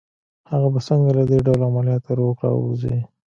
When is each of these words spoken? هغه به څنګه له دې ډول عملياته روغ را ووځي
هغه 0.51 0.67
به 0.73 0.79
څنګه 0.87 1.11
له 1.17 1.23
دې 1.29 1.37
ډول 1.45 1.59
عملياته 1.69 2.11
روغ 2.19 2.35
را 2.43 2.51
ووځي 2.53 2.97